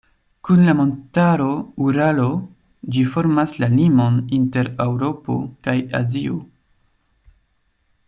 [0.47, 1.49] Kun la montaro
[1.89, 2.25] Uralo
[2.97, 5.39] ĝi formas la limon inter Eŭropo
[5.69, 6.45] kaj Azio.